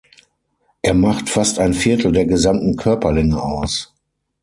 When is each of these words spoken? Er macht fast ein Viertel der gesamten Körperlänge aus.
Er 0.81 0.95
macht 0.95 1.29
fast 1.29 1.59
ein 1.59 1.75
Viertel 1.75 2.11
der 2.11 2.25
gesamten 2.25 2.75
Körperlänge 2.75 3.39
aus. 3.39 3.93